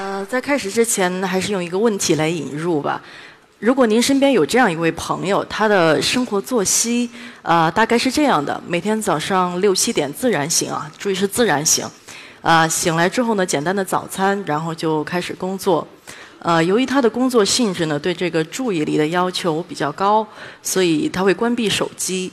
[0.00, 3.02] 呃，在开始之前，还是用一个问题来引入吧。
[3.58, 7.10] 如果您身边有这样一位朋友，他的生活作息
[7.42, 11.84] 啊，大概是这样的：每天早上六七点自然醒啊，注意是自然醒。
[12.42, 15.84] 啊，醒来之后呢，简单的早餐，然后就开始工作。
[16.38, 20.24] 呃，由于他的工作性质呢，对这个注意力的要求比较高，
[20.62, 22.30] 所以他会关闭手机。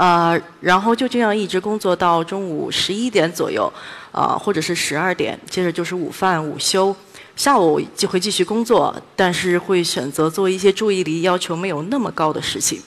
[0.00, 3.70] 啊，然后就这样一直工作到中午十一点左右，
[4.12, 6.96] 啊，或者是十二点，接着就是午饭、午休，
[7.36, 12.80] 下午就会继续工作，但是会选择做一些注意力要求没有那么高的事情。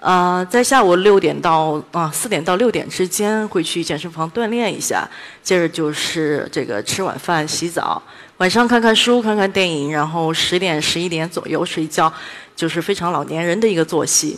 [0.00, 5.08] 啊，在下午六点到啊四点到六点之间会去健身房锻炼一下，
[5.44, 8.02] 接着就是这个吃晚饭、洗澡，
[8.38, 12.12] 晚上看看书、看看电影，然后十点十一点左右睡觉，
[12.56, 14.36] 就是非常老年人的一个作息。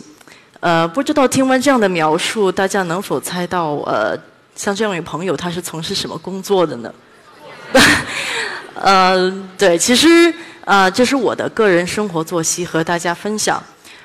[0.63, 4.17] 呃，不知道听完这样的描述，大家能否猜到，呃，
[4.55, 6.93] 像这样一位朋友，他是从事什么工作的呢？
[8.73, 13.61] 呃，对，其实啊，这是我的个人生活作息和大家分享。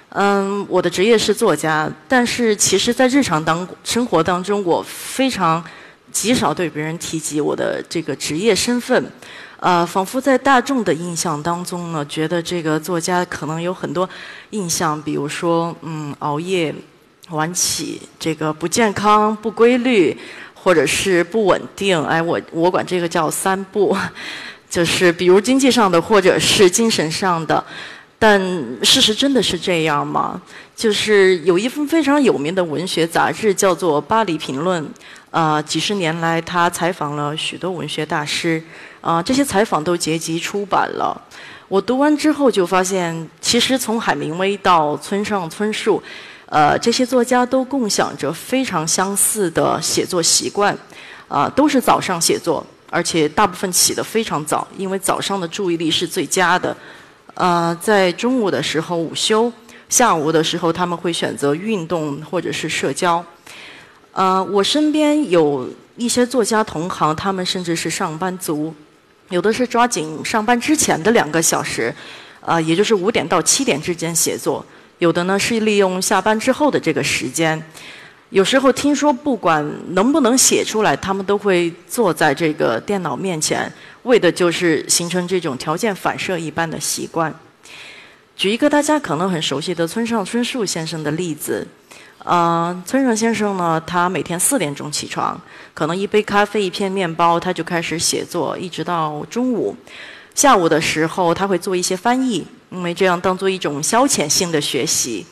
[0.09, 5.62] 嗯，我的职业是作家，但是其实在日常当生活当中，我非常
[6.11, 9.09] 极少对别人提及我的这个职业身份。
[9.61, 14.09] 呃，仿佛在大众的印象当中呢，觉得这个作家可能有很多
[14.51, 16.73] 印象，比如说，嗯，熬夜、
[17.31, 20.17] 晚起，这个不健康、不规律，
[20.55, 22.01] 或者是不稳定。
[22.05, 23.97] 哎，我我管这个叫三不，
[24.70, 27.64] 就是比如经济上的，或者是精神上的。
[28.20, 28.41] 但
[28.83, 30.41] 事实真的是这样吗？
[30.79, 34.81] 就是有一份非常有名的文学杂志叫做《巴黎评论》，
[35.33, 38.62] 啊，几十年来他采访了许多文学大师。
[39.01, 41.20] 啊，这些采访都结集出版了。
[41.67, 46.01] 我读完之后就发现，其实从海明威到村上春树，
[46.47, 50.77] 呃，这些作家都共享着非常相似的写作习惯，
[51.27, 56.77] 啊，都是早上写作，而且大部分起得非常早，因为早上的注意力是最佳的。
[57.35, 59.51] 呃，在中午的时候午休，
[59.89, 63.24] 下午的时候他们会选择运动或者是社交。
[64.13, 68.74] 呃，我身边有一些作家同行，他们甚至是上班族。
[69.30, 71.95] 有的是抓紧上班之前的两个小时，
[72.40, 74.64] 啊，也就是五点到七点之间写作；
[74.98, 77.63] 有的呢是利用下班之后的这个时间。
[78.30, 83.70] 有时候听说，不管能不能写出来，他们都会坐在这个电脑面前，
[84.02, 87.34] 为的就是形成这种条件反射一般的习惯。
[88.39, 91.67] 举一个大家可能很熟悉的村上春树先生的例子。
[92.19, 95.39] 呃，村上先生呢，他每天四点钟起床，
[95.75, 99.75] 可能一杯咖啡、一片面包，他就开始写作，一直到中午。
[100.37, 105.27] 下午的时候，他会做一些翻译，因为这样当做一种消遣性的学习。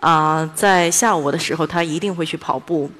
[0.00, 2.90] 啊，在下午的时候，他一定会去跑步。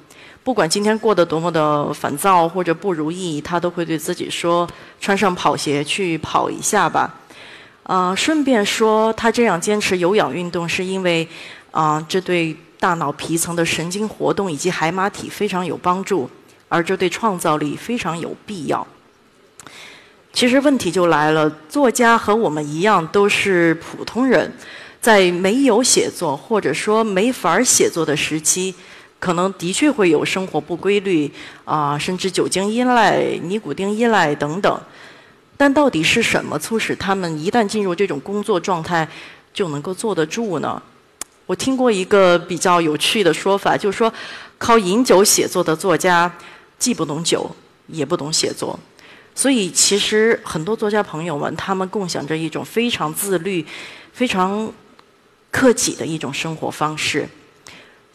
[0.43, 4.69] 不管今天过得多么的烦躁或者不如意，他都会对自己说
[5.01, 7.11] ：“穿上跑鞋去跑一下吧。”
[7.87, 11.27] 啊，顺便说，他这样坚持有氧运动，是因为
[11.71, 12.55] 啊，这对。
[12.79, 16.29] 大脑皮层的神经活动以及海马体非常有帮助，
[16.69, 18.85] 而这对创造力非常有必要。
[20.31, 24.53] 其实问题就来了，作家和我们一样都是普通人，
[25.01, 28.75] 在没有写作或者说没法写作的时期，
[29.17, 31.31] 可能的确会有生活不规律
[31.65, 34.79] 啊，甚至酒精依赖、尼古丁依赖等等。
[35.57, 39.07] 但到底是什么促使他们一旦进入这种工作状态
[39.51, 40.81] 就能够坐得住呢？
[41.47, 44.13] 我听过一个比较有趣的说法，就是说，
[44.57, 46.31] 靠饮酒写作的作家，
[46.77, 47.49] 既不懂酒，
[47.87, 48.77] 也不懂写作。
[49.33, 53.65] 所以，其实很多作家朋友们，他们共享着一种非常自律、
[54.11, 54.71] 非常
[55.49, 57.27] 克己的一种生活方式。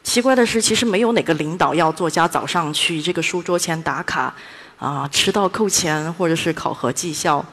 [0.04, 4.34] 奇怪的是，其实没有哪个领导要作家早上去这个书桌前打卡，
[4.82, 7.44] 啊，迟到扣钱，或者是考核绩效，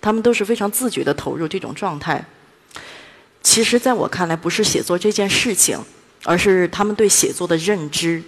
[0.00, 2.24] 他们都是非常自觉的投入这种状态。
[3.42, 5.78] 其实，在我看来，不是写作这件事情，
[6.24, 8.22] 而是他们对写作的认知。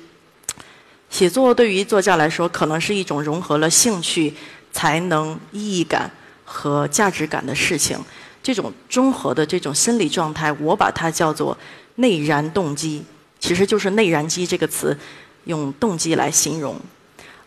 [1.09, 4.35] 写作对于作家来说，可能是一种融合了兴趣、
[4.75, 6.11] 才能、意义感
[6.45, 7.99] 和价值感的事情。
[8.43, 11.57] 这种综合的这种心理状态，我把它叫做
[11.95, 13.03] 内燃动机，
[13.39, 14.95] 其实就是“内燃机”这个词，
[15.45, 16.79] 用动机来形容。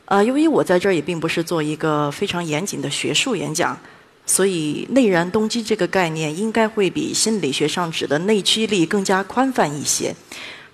[0.05, 3.77] 呃，由于我在这儿也并不是做一个非常严谨的学术演讲。
[4.25, 10.15] 所以，内燃动机这个概念应该会比心理学上指的内驱力更加宽泛一些。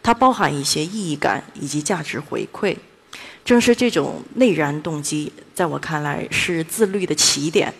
[0.03, 2.75] 它包含一些意义感以及价值回馈。
[3.43, 7.73] 正是这种内燃动机，在我看来是自律的起点。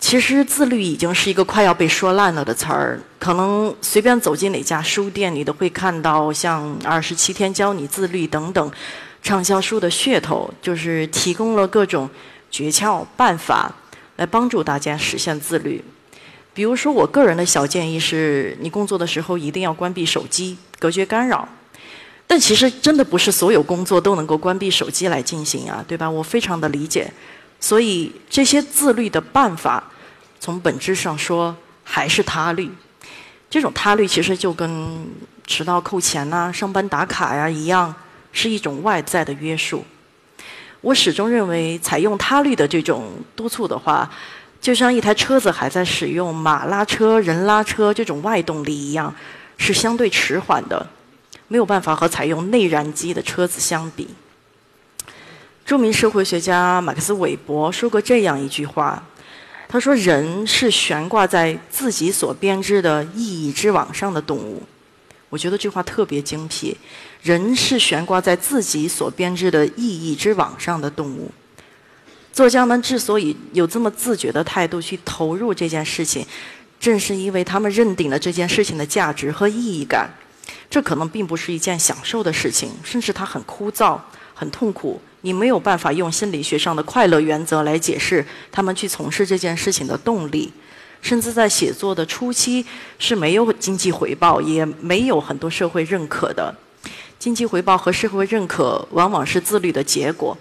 [0.00, 3.00] 其实，自律已经是一个快要被说烂了的词儿。
[3.20, 8.72] 可能随便走进哪家书店，你都会看到像《二十七天教你自律》等等
[9.26, 12.08] 畅销书的噱头，就是提供了各种
[12.50, 13.74] 诀窍办法。
[14.16, 15.84] 来帮助大家实现自律。
[16.54, 21.46] 比如说，我个人的小建议是，你工作的时候一定要关闭手机，隔绝干扰。
[22.26, 26.08] 但其实真的不是所有工作都能够关闭手机来进行啊，对吧？
[26.08, 27.12] 我非常的理解。
[27.60, 29.84] 所以这些自律的办法，
[30.40, 32.70] 从本质上说还是他律。
[33.50, 35.06] 这种他律其实就跟
[35.46, 37.94] 迟到扣钱呐、上班打卡呀一样，
[38.36, 39.82] 是一种外在的约束。
[40.82, 44.08] 我始终认为，采用他律的这种督促的话。
[44.58, 49.14] 就像一台车子还在使用马拉车、人拉车这种外动力一样，
[49.58, 50.84] 是相对迟缓的，
[51.46, 54.08] 没有办法和采用内燃机的车子相比。
[55.64, 59.00] 著名社会学家马克思韦伯说过这样一句话，
[59.68, 64.62] 他说：“人是悬挂在自己所编织的意义之网上的动物。”
[65.28, 66.76] 我觉得这话特别精辟，
[67.22, 71.30] 人是悬挂在自己所编织的意义之网上的动物。
[72.32, 76.26] 作家们之所以有这么自觉的态度去投入这件事情，
[76.78, 80.10] 正是因为他们认定了这件事情的价值和意义感。
[80.68, 83.98] 这可能并不是一件享受的事情，甚至它很枯燥、
[84.34, 85.00] 很痛苦。
[85.22, 90.52] 你没有办法用心理学上的快乐原则来解释他们去从事这件事情的动力。
[91.02, 92.64] 甚至在写作的初期
[92.98, 96.54] 是没有经济回报，也没有很多社会认可的。
[97.18, 100.36] 经济回报和社会认可往往是自律的结果，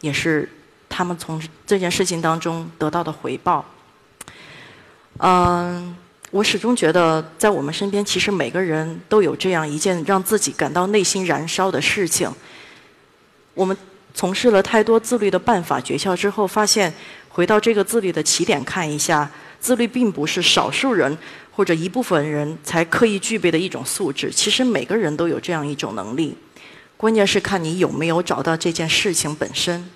[0.00, 0.48] 也是。
[0.92, 3.64] 他们从这件事情当中得到的回报，
[5.18, 5.96] 嗯，
[6.32, 12.28] 我始终觉得，在我们身边，其实每个人都有这样一件让自己感到内心燃烧的事情。
[13.54, 13.74] 我们
[14.12, 16.92] 从事了太多自律的办法诀窍之后，发现
[17.28, 19.30] 回到这个自律的起点看一下，
[19.60, 21.16] 自律并不是少数人
[21.52, 24.30] 或者一部分人才刻意具备的一种素质。
[24.30, 26.34] 其实每个人都有这样一种能力，
[26.96, 29.88] 关键是看你有没有找到这件事情本身。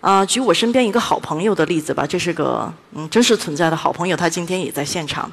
[0.00, 5.30] 啊，举我身边一个好朋友的例子吧，这是个嗯真实存在的好朋友，他今天也在现场。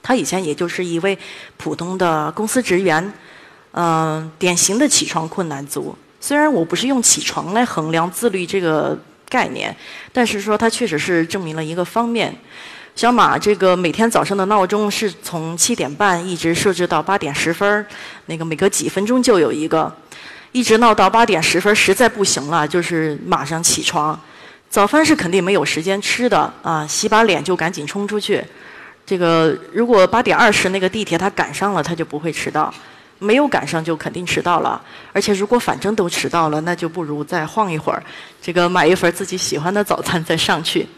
[0.00, 1.18] 他以前也就是一位
[1.56, 3.12] 普通的公司职员，
[3.72, 5.92] 嗯，典型的起床困难族。
[6.20, 8.96] 虽然我不是用起床来衡量自律这个
[9.28, 9.76] 概念，
[10.12, 12.32] 但是说他确实是证明了一个方面。
[12.96, 17.86] 小马这个每天早上的闹钟是从七点半一直设置到八点十分
[18.24, 19.94] 那个每隔几分钟就有一个。
[20.52, 24.18] 一直闹到八点十分，实在不行了，就是马上起床。
[24.70, 28.42] 早饭是肯定没有时间吃的啊，洗把脸就赶紧冲出去。
[29.04, 32.72] 这个如果八点二十那个地铁他赶上了，他就不会迟到；
[33.18, 34.80] 没有赶上就肯定迟到了。
[35.12, 38.02] 而且如果反正都迟到了，那就不如再晃一会儿，
[38.40, 40.88] 这个买一份自己喜欢的早餐再上去。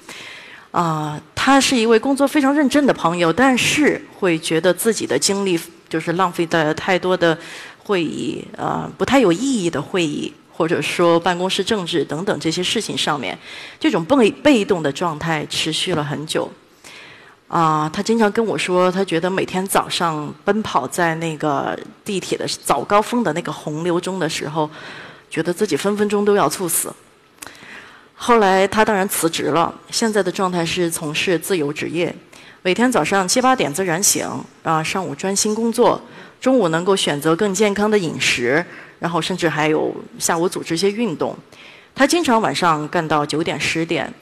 [0.70, 7.36] 啊，他是一位工作非常认真的朋友，但是会觉得自己的精力就是浪费在太多的。
[7.88, 13.38] 会议啊，不太有意义的会议，或者说办公室政治等等这些事情上面，
[13.80, 16.50] 这种被被动的状态持续了很久。
[17.48, 21.74] 啊，他经常跟我说，他觉得每天早上奔跑在那个
[22.04, 24.68] 地铁的早高峰的那个洪流中的时候，
[25.30, 26.92] 觉得自己分分钟都要猝死。
[28.20, 32.12] 后来他当然辞职了，现在的状态是从事自由职业，
[32.62, 34.28] 每天早上七八点自然醒，
[34.64, 36.00] 啊，上午专心工作。
[36.40, 38.64] 中午能够选择更健康的饮食，
[38.98, 41.36] 然后甚至还有下午组织一些运动。
[41.94, 44.12] 他经常晚上干到九点十点，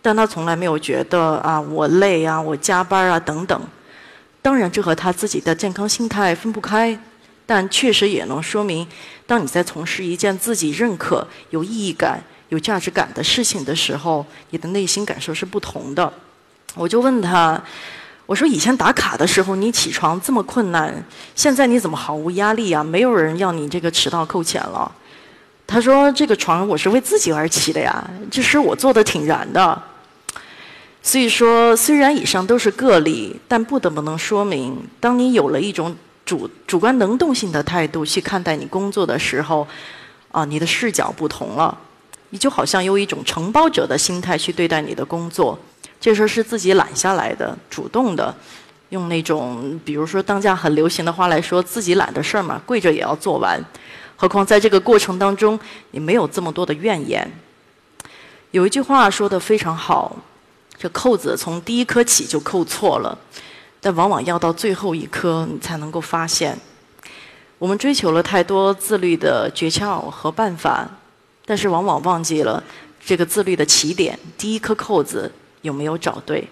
[0.00, 3.60] 但他从来没有觉得啊我累啊我加班啊等等。
[4.40, 6.98] 当然这和他自己的健康心态分不开，
[7.46, 8.86] 但确实也能说明，
[9.26, 16.12] 当你在从事一件自己认可、有意义感、有价值感的事情的时候，你的内心感受是不同的。
[16.74, 17.60] 我就问他。
[18.26, 20.94] 我说以前打卡的时候你起床这么困难，
[21.34, 22.82] 现在你怎么毫无压力啊？
[22.82, 24.90] 没有人要你这个迟到扣钱了。
[25.66, 29.82] 他说这个床我是为自己而起的呀，这事我做的挺燃的。
[31.02, 35.94] 所以说，虽然以上都是个例，但不得不能说明，当你有了一种
[36.24, 39.66] 主主观能动性的态度去看待你工作的时候，
[40.30, 41.76] 啊，你的视角不同了，
[42.32, 45.58] 你就好像用一种承包者的心态去对待你的工作。
[46.00, 48.34] 这事儿是自己揽下来的，主动的，
[48.88, 53.62] 用那种比如说当下很流行的话来说，自己揽的事儿嘛，跪着也要做完。
[54.16, 55.60] 何况在这个过程当中，
[55.90, 57.30] 你没有这么多的怨言。
[58.50, 60.16] 有一句话说的非常好，
[60.78, 63.16] 这扣子从第一颗起就扣错了，
[63.78, 66.58] 但往往要到最后一颗你才能够发现。
[67.58, 70.88] 我们追求了太多自律的诀窍和办法，
[71.52, 72.64] 但是往往忘记了
[73.04, 75.30] 这个自律的起点，第一颗扣子。
[75.60, 76.42] 有没有找对？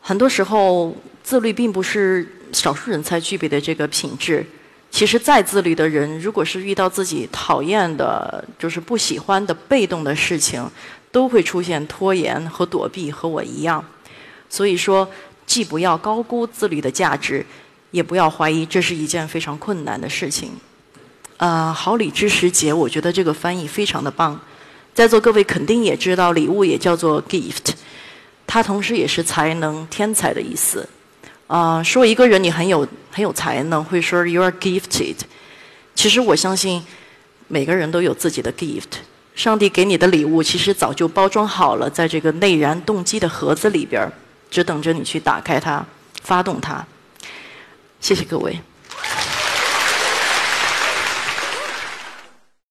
[0.00, 4.46] 很多时候，自律并不是少数人才具备的这个品质。
[4.92, 10.64] 其实再自律的人，如果是遇到自己讨厌的、就是不喜欢的被动的事情，
[11.10, 13.84] 都会出现拖延和躲避，和我一样。
[14.48, 15.10] 所以说，
[15.44, 17.44] 既不要高估自律的价值，
[17.90, 20.52] 也不要怀疑这是一件非常困难的事情。
[21.42, 24.40] 呃，好礼之时节，我觉得这个翻译非常的棒。
[24.94, 27.72] 在座各位肯定也知道，礼物也叫做 gift，
[28.46, 30.88] 它同时也是才能、天才的意思。
[31.48, 35.16] 啊，说一个人你很有很有才能，会说 you are gifted。
[35.96, 36.80] 其实我相信，
[37.48, 39.02] 每个人都有自己的 gift。
[39.34, 44.08] 上帝给你的礼物，其实早就包装好了，在这个内燃动机的盒子里边，
[44.48, 45.84] 只等着你去打开它，
[46.22, 46.86] 发动它。
[48.00, 48.60] 谢谢各位。